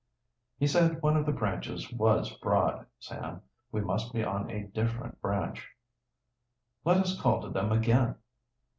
"He 0.57 0.65
said 0.65 1.03
one 1.03 1.15
of 1.15 1.27
the 1.27 1.31
branches 1.31 1.93
was 1.93 2.33
broad, 2.37 2.87
Sam. 2.97 3.43
We 3.71 3.81
must 3.81 4.11
be 4.13 4.23
on 4.23 4.49
a 4.49 4.63
different 4.65 5.21
branch." 5.21 5.69
"Let 6.83 6.97
us 6.97 7.21
call 7.21 7.39
to 7.43 7.49
them 7.49 7.71
again." 7.71 8.15